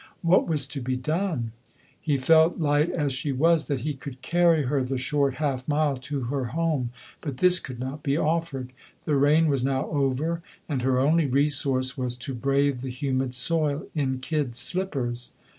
[0.23, 1.51] What was to be done?
[2.01, 4.77] He felt, light as she was, that he could carry LODORE.
[4.77, 6.89] 103 her the short half mile to her home;
[7.21, 8.73] but this could not be offered.
[9.05, 13.85] The rain was now over; and her only resource was to brave the humid soil
[13.93, 15.33] in kid slippers.